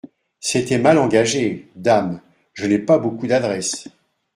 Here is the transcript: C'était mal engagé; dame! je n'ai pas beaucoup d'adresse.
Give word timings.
C'était 0.39 0.79
mal 0.79 0.97
engagé; 0.97 1.69
dame! 1.75 2.21
je 2.55 2.65
n'ai 2.65 2.79
pas 2.79 2.97
beaucoup 2.97 3.27
d'adresse. 3.27 3.87